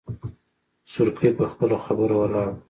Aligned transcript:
خو 0.03 0.07
سورکی 0.93 1.29
په 1.37 1.45
خپله 1.51 1.77
خبره 1.85 2.15
ولاړ 2.17 2.47
و. 2.49 2.55